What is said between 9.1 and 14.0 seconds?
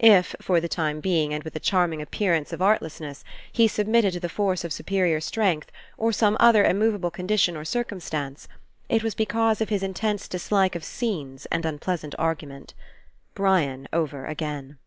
because of his intense dislike of scenes and unpleasant argument. Brian